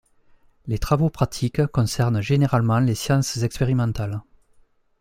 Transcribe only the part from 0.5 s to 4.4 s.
Les travaux pratiques concernent généralement les sciences expérimentales.